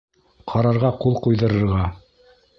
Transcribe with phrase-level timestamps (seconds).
[0.53, 1.87] Ҡарарға ҡул ҡуйҙырырға.